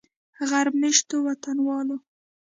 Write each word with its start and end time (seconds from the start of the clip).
غرب 0.49 0.73
میشتو 0.81 1.15
وطنوالو 1.27 1.97